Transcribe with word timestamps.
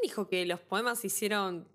¿Quién 0.00 0.12
dijo 0.12 0.28
que 0.28 0.46
los 0.46 0.60
poemas 0.60 1.00
se 1.00 1.08
hicieron 1.08 1.68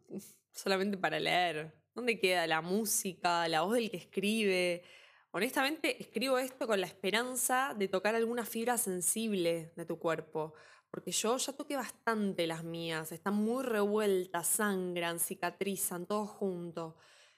solamente 0.51 0.97
para 0.97 1.19
leer? 1.19 1.75
¿Dónde 1.93 2.19
queda 2.19 2.47
la 2.47 2.61
música, 2.61 3.47
la 3.47 3.61
voz 3.61 3.75
del 3.75 3.91
que 3.91 3.97
escribe? 3.97 4.83
Honestamente, 5.29 6.01
escribo 6.01 6.39
esto 6.39 6.65
con 6.65 6.81
la 6.81 6.87
esperanza 6.87 7.75
de 7.77 7.87
tocar 7.87 8.15
alguna 8.15 8.43
fibra 8.43 8.79
sensible 8.79 9.73
de 9.75 9.85
tu 9.85 9.99
cuerpo, 9.99 10.55
porque 10.89 11.11
yo 11.11 11.37
ya 11.37 11.53
toqué 11.53 11.75
bastante 11.75 12.47
las 12.47 12.63
mías, 12.63 13.11
están 13.11 13.35
muy 13.35 13.63
revueltas, 13.63 14.47
sangran, 14.47 15.19
cicatrizan, 15.19 16.07
todo 16.07 16.25
junto. 16.25 16.97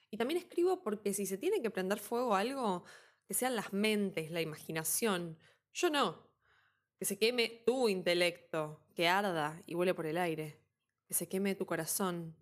Y 0.10 0.16
también 0.16 0.40
escribo 0.40 0.84
porque 0.84 1.14
si 1.14 1.26
se 1.26 1.38
tiene 1.38 1.62
que 1.62 1.70
prender 1.70 2.00
fuego 2.00 2.34
algo, 2.34 2.86
que 3.26 3.34
sean 3.34 3.58
las 3.58 3.74
mentes, 3.74 4.32
la 4.32 4.40
imaginación. 4.40 5.38
Yo 5.74 5.90
no. 5.90 6.30
Que 6.98 7.04
se 7.04 7.20
queme 7.20 7.64
tu 7.66 7.90
intelecto, 7.90 8.86
que 8.96 9.10
arda 9.10 9.62
y 9.66 9.74
vuele 9.74 9.94
por 9.94 10.06
el 10.06 10.18
aire. 10.18 10.67
Que 11.08 11.14
se 11.14 11.30
queme 11.30 11.56
tu 11.56 11.66
corazón. 11.66 12.36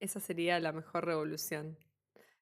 Esa 0.00 0.20
sería 0.20 0.58
la 0.58 0.72
mejor 0.72 1.04
revolución. 1.04 1.78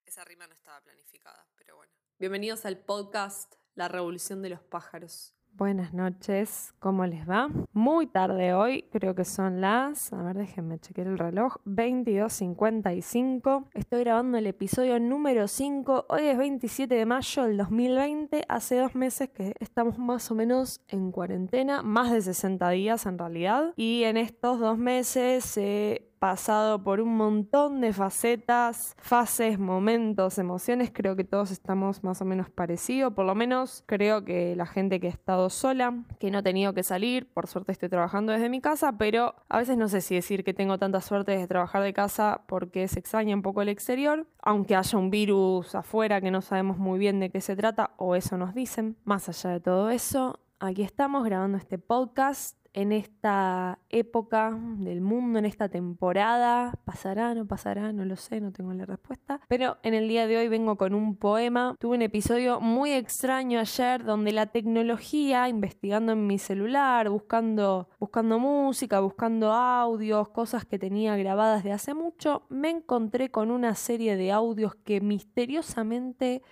Esa 0.05 0.25
rima 0.25 0.47
no 0.47 0.55
estaba 0.55 0.81
planificada, 0.81 1.49
pero 1.57 1.75
bueno. 1.75 1.93
Bienvenidos 2.17 2.65
al 2.65 2.79
podcast 2.79 3.57
La 3.75 3.89
Revolución 3.89 4.41
de 4.41 4.51
los 4.51 4.61
Pájaros. 4.61 5.34
Buenas 5.57 5.95
noches, 5.95 6.75
¿cómo 6.81 7.07
les 7.07 7.31
va? 7.31 7.49
Muy 7.73 8.09
tarde 8.09 8.55
hoy, 8.55 8.87
creo 8.91 9.15
que 9.15 9.25
son 9.25 9.61
las, 9.61 10.13
a 10.13 10.21
ver, 10.21 10.37
déjenme 10.37 10.81
chequear 10.81 11.07
el 11.07 11.17
reloj, 11.17 11.59
22.55. 11.65 13.69
Estoy 13.73 14.01
grabando 14.01 14.37
el 14.37 14.49
episodio 14.49 14.99
número 14.99 15.47
5, 15.47 16.07
hoy 16.09 16.23
es 16.23 16.37
27 16.37 16.93
de 16.93 17.07
mayo 17.07 17.45
del 17.45 17.57
2020, 17.59 18.45
hace 18.49 18.79
dos 18.79 18.97
meses 18.97 19.31
que 19.31 19.55
estamos 19.61 19.97
más 19.97 20.29
o 20.33 20.35
menos 20.35 20.81
en 20.89 21.13
cuarentena, 21.13 21.85
más 21.85 22.11
de 22.11 22.23
60 22.23 22.69
días 22.71 23.07
en 23.07 23.17
realidad, 23.17 23.75
y 23.77 24.03
en 24.03 24.17
estos 24.17 24.59
dos 24.59 24.77
meses... 24.77 25.57
Eh, 25.57 26.11
pasado 26.19 26.83
por 26.83 27.01
un 27.01 27.17
montón 27.17 27.81
de 27.81 27.93
facetas, 27.93 28.95
fases, 28.99 29.59
momentos, 29.59 30.39
emociones. 30.39 30.91
Creo 30.93 31.17
que 31.17 31.25
todos 31.25 31.51
estamos 31.51 32.03
más 32.03 32.21
o 32.23 32.25
menos 32.25 32.51
parecidos. 32.51 33.13
Por 33.13 33.27
lo 33.27 33.35
menos 33.35 33.85
creo 33.87 34.25
que 34.25 34.57
la 34.57 34.67
gente 34.67 35.01
que 35.01 35.09
ha 35.09 35.11
estado 35.11 35.51
sola, 35.51 35.95
que 36.19 36.31
no 36.31 36.39
ha 36.39 36.43
tenido 36.43 36.73
que 36.75 36.83
salir, 36.83 37.33
por 37.33 37.47
suerte 37.47 37.73
estoy 37.73 37.89
trabajando 37.89 38.33
desde 38.33 38.49
mi 38.49 38.61
casa, 38.61 38.97
pero 38.99 39.35
a 39.49 39.59
veces 39.59 39.77
no 39.77 39.89
sé 39.89 40.01
si 40.01 40.15
decir 40.15 40.45
que 40.45 40.55
tengo 40.55 40.79
tanta 40.79 41.01
suerte 41.01 41.37
de 41.37 41.47
trabajar 41.47 41.83
de 41.83 41.93
casa 41.93 42.43
porque 42.47 42.89
se 42.89 42.99
extraña 42.99 43.35
un 43.35 43.43
poco 43.43 43.63
el 43.63 43.69
exterior, 43.69 44.27
aunque 44.43 44.77
haya 44.77 44.99
un 44.99 45.11
virus 45.11 45.75
afuera 45.75 46.21
que 46.21 46.31
no 46.31 46.41
sabemos 46.41 46.79
muy 46.79 46.99
bien 46.99 47.21
de 47.21 47.31
qué 47.31 47.41
se 47.41 47.57
trata, 47.57 47.91
o 47.97 48.15
eso 48.15 48.37
nos 48.37 48.55
dicen. 48.55 48.97
Más 49.05 49.29
allá 49.29 49.51
de 49.51 49.61
todo 49.61 49.91
eso, 49.91 50.41
aquí 50.61 50.83
estamos 50.83 51.25
grabando 51.25 51.59
este 51.59 51.79
podcast 51.79 52.64
en 52.75 52.93
esta 52.93 53.79
época 53.89 54.59
del 54.79 55.01
mundo, 55.01 55.39
en 55.39 55.47
esta 55.47 55.69
temporada. 55.69 56.75
¿Pasará? 56.85 57.35
¿No 57.35 57.47
pasará? 57.47 57.93
No 57.93 58.05
lo 58.05 58.17
sé, 58.17 58.41
no 58.41 58.53
tengo 58.53 58.73
la 58.75 58.85
respuesta. 58.85 59.41
Pero 59.49 59.79
en 59.83 59.95
el 59.95 60.09
día 60.09 60.27
de 60.27 60.37
hoy 60.37 60.49
vengo 60.49 60.77
con 60.77 60.93
un 60.93 61.17
poema. 61.17 61.77
Tuve 61.79 61.97
un 61.97 62.03
episodio 62.03 62.61
muy 62.61 62.93
extraño 62.93 63.61
ayer 63.61 64.05
donde 64.05 64.33
la 64.33 64.47
tecnología, 64.47 65.49
investigando 65.49 66.13
en 66.13 66.27
mi 66.27 66.39
celular, 66.39 67.09
buscando, 67.09 67.89
buscando 67.99 68.39
música, 68.39 69.01
buscando 69.01 69.53
audios, 69.53 70.29
cosas 70.31 70.65
que 70.65 70.79
tenía 70.79 71.17
grabadas 71.17 71.63
de 71.63 71.73
hace 71.73 71.95
mucho, 71.95 72.43
me 72.49 72.71
encontré 72.71 73.31
con 73.31 73.53
una 73.53 73.77
serie 73.77 74.17
de 74.17 74.33
audios 74.33 74.75
que 74.75 75.01
misteriosamente 75.01 76.43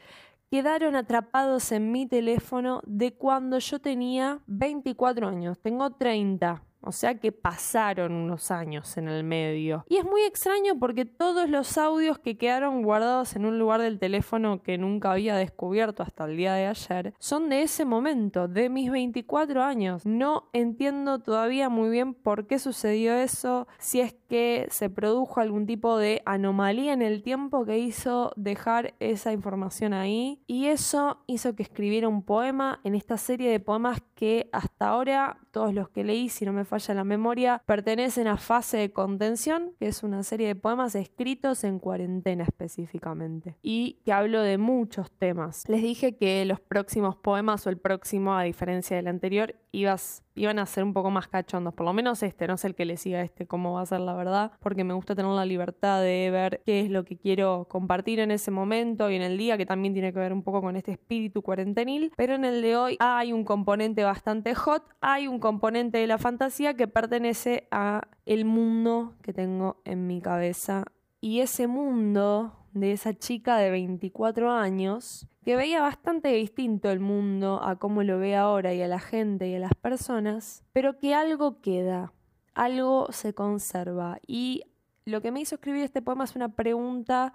quedaron 0.52 0.96
atrapados 0.96 1.72
en 1.72 1.90
mi 1.92 2.06
teléfono 2.06 2.82
de 2.84 3.14
cuando 3.14 3.58
yo 3.58 3.78
tenía 3.78 4.40
24 4.46 5.26
años. 5.26 5.58
Tengo 5.58 5.92
30. 5.92 6.62
O 6.82 6.90
sea 6.90 7.14
que 7.14 7.30
pasaron 7.30 8.12
unos 8.12 8.50
años 8.50 8.96
en 8.96 9.08
el 9.08 9.22
medio. 9.22 9.84
Y 9.88 9.96
es 9.96 10.04
muy 10.04 10.22
extraño 10.22 10.78
porque 10.78 11.04
todos 11.04 11.48
los 11.48 11.78
audios 11.78 12.18
que 12.18 12.36
quedaron 12.36 12.82
guardados 12.82 13.36
en 13.36 13.46
un 13.46 13.58
lugar 13.58 13.80
del 13.80 14.00
teléfono 14.00 14.62
que 14.62 14.78
nunca 14.78 15.12
había 15.12 15.36
descubierto 15.36 16.02
hasta 16.02 16.24
el 16.24 16.36
día 16.36 16.54
de 16.54 16.66
ayer 16.66 17.14
son 17.18 17.48
de 17.48 17.62
ese 17.62 17.84
momento, 17.84 18.48
de 18.48 18.68
mis 18.68 18.90
24 18.90 19.62
años. 19.62 20.04
No 20.04 20.50
entiendo 20.52 21.20
todavía 21.20 21.68
muy 21.68 21.88
bien 21.88 22.14
por 22.14 22.48
qué 22.48 22.58
sucedió 22.58 23.14
eso, 23.14 23.68
si 23.78 24.00
es 24.00 24.14
que 24.32 24.66
se 24.70 24.88
produjo 24.88 25.42
algún 25.42 25.66
tipo 25.66 25.98
de 25.98 26.22
anomalía 26.24 26.94
en 26.94 27.02
el 27.02 27.22
tiempo 27.22 27.66
que 27.66 27.76
hizo 27.76 28.32
dejar 28.34 28.94
esa 28.98 29.30
información 29.30 29.92
ahí. 29.92 30.40
Y 30.46 30.68
eso 30.68 31.22
hizo 31.26 31.54
que 31.54 31.62
escribiera 31.62 32.08
un 32.08 32.22
poema 32.22 32.80
en 32.82 32.94
esta 32.94 33.18
serie 33.18 33.50
de 33.50 33.60
poemas 33.60 34.00
que 34.14 34.48
hasta 34.52 34.88
ahora 34.88 35.36
todos 35.50 35.74
los 35.74 35.90
que 35.90 36.02
leí, 36.02 36.30
si 36.30 36.46
no 36.46 36.54
me 36.54 36.64
falla 36.64 36.94
la 36.94 37.04
memoria, 37.04 37.62
pertenecen 37.66 38.26
a 38.26 38.38
Fase 38.38 38.78
de 38.78 38.90
Contención, 38.90 39.74
que 39.78 39.88
es 39.88 40.02
una 40.02 40.22
serie 40.22 40.46
de 40.46 40.54
poemas 40.54 40.94
escritos 40.94 41.62
en 41.64 41.78
cuarentena 41.78 42.44
específicamente, 42.44 43.58
y 43.60 44.00
que 44.02 44.14
hablo 44.14 44.40
de 44.40 44.56
muchos 44.56 45.10
temas. 45.10 45.68
Les 45.68 45.82
dije 45.82 46.16
que 46.16 46.42
los 46.46 46.58
próximos 46.58 47.16
poemas 47.16 47.66
o 47.66 47.68
el 47.68 47.76
próximo, 47.76 48.34
a 48.34 48.44
diferencia 48.44 48.96
del 48.96 49.08
anterior, 49.08 49.56
ibas 49.72 50.22
iban 50.34 50.58
a 50.58 50.66
ser 50.66 50.84
un 50.84 50.92
poco 50.92 51.10
más 51.10 51.28
cachondos, 51.28 51.74
por 51.74 51.86
lo 51.86 51.92
menos 51.92 52.22
este, 52.22 52.46
no 52.46 52.56
sé 52.56 52.68
el 52.68 52.74
que 52.74 52.84
le 52.84 52.96
siga 52.96 53.22
este 53.22 53.46
cómo 53.46 53.74
va 53.74 53.82
a 53.82 53.86
ser 53.86 54.00
la 54.00 54.14
verdad, 54.14 54.52
porque 54.60 54.84
me 54.84 54.94
gusta 54.94 55.14
tener 55.14 55.30
la 55.32 55.44
libertad 55.44 56.00
de 56.00 56.30
ver 56.30 56.62
qué 56.64 56.80
es 56.80 56.90
lo 56.90 57.04
que 57.04 57.16
quiero 57.16 57.66
compartir 57.68 58.20
en 58.20 58.30
ese 58.30 58.50
momento 58.50 59.10
y 59.10 59.16
en 59.16 59.22
el 59.22 59.38
día, 59.38 59.56
que 59.56 59.66
también 59.66 59.94
tiene 59.94 60.12
que 60.12 60.18
ver 60.18 60.32
un 60.32 60.42
poco 60.42 60.60
con 60.60 60.76
este 60.76 60.92
espíritu 60.92 61.42
cuarentenil, 61.42 62.12
pero 62.16 62.34
en 62.34 62.44
el 62.44 62.62
de 62.62 62.76
hoy 62.76 62.96
hay 63.00 63.32
un 63.32 63.44
componente 63.44 64.04
bastante 64.04 64.54
hot, 64.54 64.84
hay 65.00 65.28
un 65.28 65.38
componente 65.38 65.98
de 65.98 66.06
la 66.06 66.18
fantasía 66.18 66.74
que 66.74 66.88
pertenece 66.88 67.68
a 67.70 68.02
el 68.26 68.44
mundo 68.44 69.14
que 69.22 69.32
tengo 69.32 69.80
en 69.84 70.06
mi 70.06 70.20
cabeza. 70.20 70.84
Y 71.20 71.40
ese 71.40 71.66
mundo 71.66 72.61
de 72.72 72.92
esa 72.92 73.14
chica 73.14 73.56
de 73.56 73.70
24 73.70 74.50
años 74.50 75.26
que 75.44 75.56
veía 75.56 75.82
bastante 75.82 76.28
distinto 76.28 76.90
el 76.90 77.00
mundo 77.00 77.60
a 77.62 77.76
cómo 77.76 78.02
lo 78.02 78.18
ve 78.18 78.36
ahora 78.36 78.74
y 78.74 78.82
a 78.82 78.88
la 78.88 79.00
gente 79.00 79.48
y 79.48 79.54
a 79.54 79.58
las 79.58 79.74
personas, 79.74 80.62
pero 80.72 80.98
que 80.98 81.14
algo 81.14 81.60
queda, 81.60 82.12
algo 82.54 83.08
se 83.10 83.34
conserva. 83.34 84.18
Y 84.26 84.64
lo 85.04 85.20
que 85.20 85.32
me 85.32 85.40
hizo 85.40 85.56
escribir 85.56 85.82
este 85.82 86.02
poema 86.02 86.24
es 86.24 86.36
una 86.36 86.50
pregunta 86.50 87.34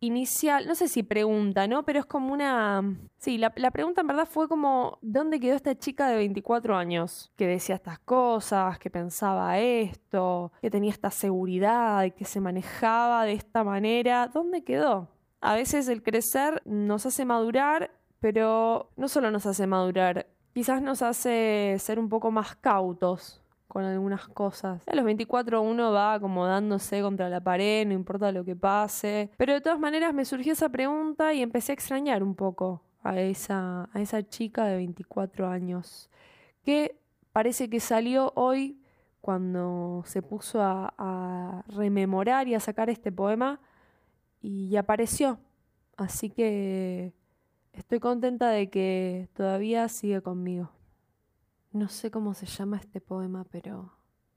inicial, 0.00 0.66
no 0.66 0.74
sé 0.74 0.88
si 0.88 1.02
pregunta, 1.02 1.66
¿no? 1.66 1.84
Pero 1.84 2.00
es 2.00 2.06
como 2.06 2.32
una... 2.32 2.82
Sí, 3.18 3.38
la, 3.38 3.50
pregunta 3.50 4.02
en 4.02 4.06
verdad 4.06 4.28
fue 4.30 4.48
como, 4.48 4.98
¿dónde 5.02 5.40
quedó 5.40 5.54
esta 5.54 5.76
chica 5.76 6.08
de 6.08 6.16
24 6.16 6.76
años? 6.76 7.32
Que 7.36 7.46
decía 7.46 7.74
estas 7.74 7.98
cosas, 8.00 8.78
que 8.78 8.90
pensaba 8.90 9.58
esto, 9.58 10.52
que 10.60 10.70
tenía 10.70 10.90
esta 10.90 11.10
seguridad, 11.10 12.12
que 12.14 12.24
se 12.24 12.40
manejaba 12.40 13.24
de 13.24 13.32
esta 13.32 13.64
manera. 13.64 14.28
¿Dónde 14.28 14.64
quedó? 14.64 15.08
A 15.40 15.54
veces 15.54 15.88
el 15.88 16.02
crecer 16.02 16.62
nos 16.64 17.06
hace 17.06 17.24
madurar, 17.24 17.90
pero 18.20 18.90
no 18.96 19.08
solo 19.08 19.30
nos 19.30 19.46
hace 19.46 19.66
madurar, 19.66 20.26
quizás 20.52 20.82
nos 20.82 21.02
hace 21.02 21.76
ser 21.78 21.98
un 21.98 22.08
poco 22.08 22.30
más 22.30 22.56
cautos 22.56 23.42
con 23.68 23.84
algunas 23.84 24.28
cosas. 24.28 24.82
A 24.86 24.94
los 24.94 25.04
24 25.04 25.60
uno 25.62 25.92
va 25.92 26.14
acomodándose 26.14 27.02
contra 27.02 27.28
la 27.28 27.40
pared, 27.40 27.86
no 27.86 27.94
importa 27.94 28.32
lo 28.32 28.44
que 28.44 28.56
pase. 28.56 29.30
Pero 29.36 29.54
de 29.54 29.60
todas 29.60 29.78
maneras 29.78 30.14
me 30.14 30.24
surgió 30.24 30.52
esa 30.52 30.68
pregunta 30.68 31.34
y 31.34 31.42
empecé 31.42 31.72
a 31.72 31.74
extrañar 31.74 32.22
un 32.22 32.34
poco 32.34 32.82
a 33.02 33.20
esa, 33.20 33.88
a 33.92 34.00
esa 34.00 34.22
chica 34.28 34.64
de 34.66 34.76
24 34.76 35.48
años, 35.48 36.10
que 36.64 36.98
parece 37.32 37.68
que 37.70 37.80
salió 37.80 38.32
hoy 38.34 38.80
cuando 39.20 40.02
se 40.06 40.22
puso 40.22 40.62
a, 40.62 40.94
a 40.98 41.64
rememorar 41.68 42.48
y 42.48 42.54
a 42.54 42.60
sacar 42.60 42.90
este 42.90 43.12
poema 43.12 43.60
y 44.40 44.76
apareció. 44.76 45.38
Así 45.96 46.30
que 46.30 47.12
estoy 47.72 48.00
contenta 48.00 48.48
de 48.50 48.70
que 48.70 49.28
todavía 49.34 49.88
sigue 49.88 50.20
conmigo. 50.20 50.70
No 51.76 51.90
sé 51.90 52.10
cómo 52.10 52.32
se 52.32 52.46
llama 52.46 52.78
este 52.78 53.02
poema, 53.02 53.44
pero 53.50 53.92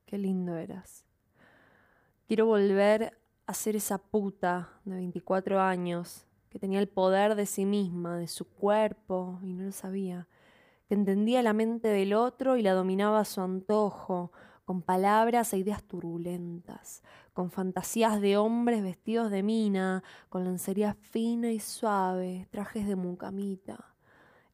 qué 0.05 0.17
lindo 0.17 0.57
eras. 0.57 1.05
Quiero 2.27 2.45
volver 2.47 3.17
a 3.45 3.53
ser 3.53 3.77
esa 3.77 3.97
puta 3.97 4.81
de 4.83 4.95
24 4.95 5.61
años 5.61 6.27
que 6.49 6.59
tenía 6.59 6.81
el 6.81 6.89
poder 6.89 7.35
de 7.35 7.45
sí 7.45 7.65
misma, 7.65 8.17
de 8.17 8.27
su 8.27 8.45
cuerpo, 8.45 9.39
y 9.41 9.53
no 9.53 9.63
lo 9.63 9.71
sabía, 9.71 10.27
que 10.89 10.95
entendía 10.95 11.41
la 11.41 11.53
mente 11.53 11.87
del 11.87 12.13
otro 12.13 12.57
y 12.57 12.61
la 12.61 12.73
dominaba 12.73 13.21
a 13.21 13.25
su 13.25 13.39
antojo, 13.39 14.33
con 14.65 14.81
palabras 14.81 15.53
e 15.53 15.59
ideas 15.59 15.81
turbulentas, 15.83 17.03
con 17.31 17.51
fantasías 17.51 18.19
de 18.19 18.35
hombres 18.35 18.83
vestidos 18.83 19.31
de 19.31 19.43
mina, 19.43 20.03
con 20.27 20.43
lencería 20.43 20.93
fina 20.93 21.53
y 21.53 21.61
suave, 21.61 22.49
trajes 22.51 22.85
de 22.85 22.97
mucamita. 22.97 23.95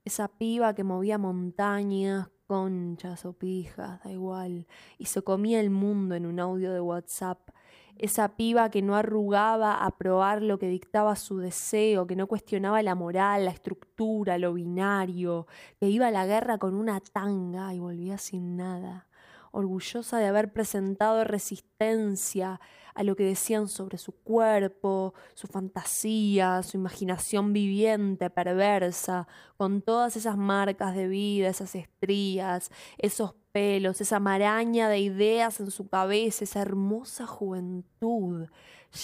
Esa 0.03 0.27
piba 0.27 0.75
que 0.75 0.83
movía 0.83 1.17
montañas 1.17 2.29
conchas 2.47 3.25
o 3.25 3.33
pijas, 3.33 4.03
da 4.03 4.11
igual, 4.11 4.67
y 4.97 5.05
se 5.05 5.21
comía 5.21 5.59
el 5.59 5.69
mundo 5.69 6.15
en 6.15 6.25
un 6.25 6.39
audio 6.39 6.73
de 6.73 6.81
WhatsApp. 6.81 7.49
Esa 7.97 8.35
piba 8.35 8.69
que 8.69 8.81
no 8.81 8.95
arrugaba 8.95 9.85
a 9.85 9.97
probar 9.97 10.41
lo 10.41 10.59
que 10.59 10.67
dictaba 10.67 11.15
su 11.15 11.37
deseo, 11.37 12.07
que 12.07 12.15
no 12.15 12.27
cuestionaba 12.27 12.81
la 12.81 12.93
moral, 12.95 13.45
la 13.45 13.51
estructura, 13.51 14.37
lo 14.37 14.53
binario, 14.53 15.47
que 15.79 15.87
iba 15.89 16.07
a 16.07 16.11
la 16.11 16.25
guerra 16.25 16.57
con 16.57 16.75
una 16.75 16.99
tanga 16.99 17.73
y 17.73 17.79
volvía 17.79 18.17
sin 18.17 18.57
nada. 18.57 19.07
Orgullosa 19.55 20.17
de 20.19 20.27
haber 20.27 20.51
presentado 20.51 21.23
resistencia 21.23 22.59
a 22.93 23.03
lo 23.03 23.15
que 23.15 23.23
decían 23.23 23.67
sobre 23.67 23.97
su 23.97 24.11
cuerpo, 24.11 25.13
su 25.33 25.47
fantasía, 25.47 26.61
su 26.63 26.77
imaginación 26.77 27.53
viviente, 27.53 28.29
perversa, 28.29 29.27
con 29.57 29.81
todas 29.81 30.15
esas 30.15 30.37
marcas 30.37 30.95
de 30.95 31.07
vida, 31.07 31.49
esas 31.49 31.75
estrías, 31.75 32.69
esos 32.97 33.33
pelos, 33.51 34.01
esa 34.01 34.19
maraña 34.19 34.89
de 34.89 34.99
ideas 34.99 35.59
en 35.59 35.71
su 35.71 35.87
cabeza, 35.87 36.43
esa 36.43 36.61
hermosa 36.61 37.25
juventud 37.25 38.47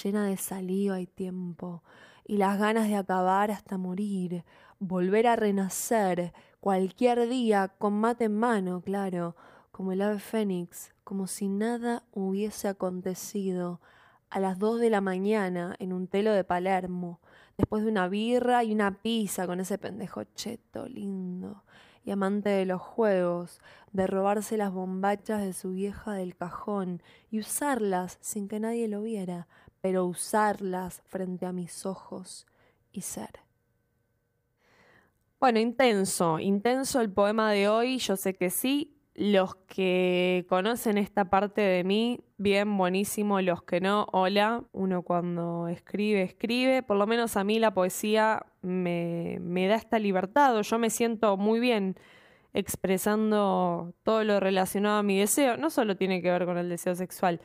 llena 0.03 0.25
de 0.25 0.37
saliva 0.37 0.99
y 0.99 1.07
tiempo, 1.07 1.83
y 2.25 2.37
las 2.37 2.59
ganas 2.59 2.87
de 2.87 2.95
acabar 2.95 3.51
hasta 3.51 3.77
morir, 3.77 4.45
volver 4.79 5.27
a 5.27 5.35
renacer 5.35 6.33
cualquier 6.59 7.27
día 7.27 7.73
con 7.77 7.93
mate 7.93 8.25
en 8.25 8.37
mano, 8.37 8.81
claro, 8.81 9.35
como 9.71 9.91
el 9.91 10.01
ave 10.01 10.19
fénix, 10.19 10.93
como 11.03 11.27
si 11.27 11.47
nada 11.47 12.03
hubiese 12.11 12.67
acontecido, 12.67 13.81
a 14.29 14.39
las 14.39 14.59
dos 14.59 14.79
de 14.79 14.89
la 14.89 15.01
mañana 15.01 15.75
en 15.79 15.91
un 15.91 16.07
telo 16.07 16.31
de 16.31 16.43
Palermo, 16.43 17.19
después 17.57 17.83
de 17.83 17.91
una 17.91 18.07
birra 18.07 18.63
y 18.63 18.71
una 18.71 19.01
pizza 19.01 19.45
con 19.45 19.59
ese 19.59 19.77
pendejo 19.77 20.23
cheto 20.23 20.87
lindo 20.87 21.63
y 22.03 22.11
amante 22.11 22.49
de 22.49 22.65
los 22.65 22.81
juegos, 22.81 23.59
de 23.91 24.07
robarse 24.07 24.57
las 24.57 24.71
bombachas 24.71 25.41
de 25.41 25.53
su 25.53 25.73
vieja 25.73 26.13
del 26.13 26.35
cajón 26.35 27.03
y 27.29 27.39
usarlas 27.39 28.17
sin 28.21 28.47
que 28.47 28.59
nadie 28.59 28.87
lo 28.87 29.01
viera, 29.01 29.47
pero 29.81 30.05
usarlas 30.05 31.01
frente 31.05 31.45
a 31.45 31.51
mis 31.51 31.85
ojos 31.85 32.47
y 32.91 33.01
ser. 33.01 33.41
Bueno, 35.39 35.59
intenso, 35.59 36.39
intenso 36.39 37.01
el 37.01 37.11
poema 37.11 37.51
de 37.51 37.67
hoy, 37.67 37.97
yo 37.97 38.15
sé 38.15 38.35
que 38.35 38.49
sí. 38.49 38.95
Los 39.21 39.53
que 39.67 40.47
conocen 40.49 40.97
esta 40.97 41.25
parte 41.25 41.61
de 41.61 41.83
mí, 41.83 42.21
bien, 42.39 42.75
buenísimo. 42.75 43.39
Los 43.39 43.61
que 43.61 43.79
no, 43.79 44.07
hola. 44.11 44.63
Uno 44.71 45.03
cuando 45.03 45.67
escribe, 45.67 46.23
escribe. 46.23 46.81
Por 46.81 46.97
lo 46.97 47.05
menos 47.05 47.37
a 47.37 47.43
mí 47.43 47.59
la 47.59 47.71
poesía 47.71 48.47
me, 48.63 49.37
me 49.39 49.67
da 49.67 49.75
esta 49.75 49.99
libertad. 49.99 50.59
Yo 50.63 50.79
me 50.79 50.89
siento 50.89 51.37
muy 51.37 51.59
bien 51.59 51.97
expresando 52.53 53.93
todo 54.01 54.23
lo 54.23 54.39
relacionado 54.39 54.97
a 54.97 55.03
mi 55.03 55.19
deseo. 55.19 55.55
No 55.55 55.69
solo 55.69 55.95
tiene 55.95 56.23
que 56.23 56.31
ver 56.31 56.45
con 56.45 56.57
el 56.57 56.67
deseo 56.67 56.95
sexual, 56.95 57.41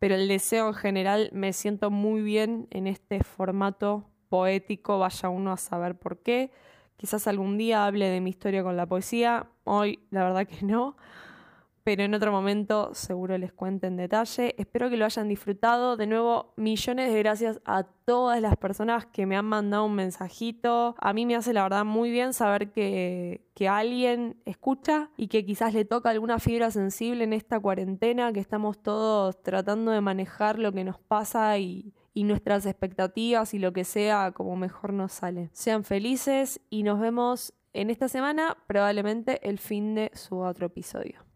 pero 0.00 0.16
el 0.16 0.26
deseo 0.26 0.66
en 0.66 0.74
general 0.74 1.30
me 1.32 1.52
siento 1.52 1.92
muy 1.92 2.22
bien 2.22 2.66
en 2.70 2.88
este 2.88 3.22
formato 3.22 4.04
poético, 4.28 4.98
vaya 4.98 5.28
uno 5.28 5.52
a 5.52 5.56
saber 5.56 5.94
por 5.94 6.24
qué. 6.24 6.50
Quizás 7.00 7.26
algún 7.26 7.56
día 7.56 7.86
hable 7.86 8.10
de 8.10 8.20
mi 8.20 8.28
historia 8.28 8.62
con 8.62 8.76
la 8.76 8.84
poesía, 8.84 9.46
hoy 9.64 10.00
la 10.10 10.22
verdad 10.22 10.46
que 10.46 10.66
no, 10.66 10.98
pero 11.82 12.02
en 12.02 12.12
otro 12.12 12.30
momento 12.30 12.90
seguro 12.92 13.38
les 13.38 13.54
cuente 13.54 13.86
en 13.86 13.96
detalle. 13.96 14.54
Espero 14.58 14.90
que 14.90 14.98
lo 14.98 15.06
hayan 15.06 15.26
disfrutado. 15.26 15.96
De 15.96 16.06
nuevo, 16.06 16.52
millones 16.58 17.10
de 17.10 17.18
gracias 17.18 17.62
a 17.64 17.84
todas 17.84 18.42
las 18.42 18.54
personas 18.58 19.06
que 19.06 19.24
me 19.24 19.34
han 19.38 19.46
mandado 19.46 19.86
un 19.86 19.94
mensajito. 19.94 20.94
A 20.98 21.14
mí 21.14 21.24
me 21.24 21.36
hace 21.36 21.54
la 21.54 21.62
verdad 21.62 21.86
muy 21.86 22.10
bien 22.10 22.34
saber 22.34 22.70
que, 22.70 23.46
que 23.54 23.66
alguien 23.66 24.36
escucha 24.44 25.08
y 25.16 25.28
que 25.28 25.46
quizás 25.46 25.72
le 25.72 25.86
toca 25.86 26.10
alguna 26.10 26.38
fibra 26.38 26.70
sensible 26.70 27.24
en 27.24 27.32
esta 27.32 27.58
cuarentena, 27.58 28.30
que 28.34 28.40
estamos 28.40 28.82
todos 28.82 29.42
tratando 29.42 29.90
de 29.90 30.02
manejar 30.02 30.58
lo 30.58 30.70
que 30.70 30.84
nos 30.84 30.98
pasa 30.98 31.56
y, 31.56 31.94
y 32.12 32.24
nuestras 32.24 32.66
expectativas 32.66 33.54
y 33.54 33.58
lo 33.58 33.72
que 33.72 33.84
sea 33.84 34.32
como 34.32 34.56
mejor 34.56 34.92
nos 34.92 35.12
sale. 35.12 35.50
Sean 35.52 35.84
felices 35.84 36.60
y 36.70 36.82
nos 36.82 37.00
vemos 37.00 37.54
en 37.72 37.90
esta 37.90 38.08
semana, 38.08 38.56
probablemente 38.66 39.48
el 39.48 39.58
fin 39.58 39.94
de 39.94 40.10
su 40.14 40.38
otro 40.38 40.66
episodio. 40.66 41.29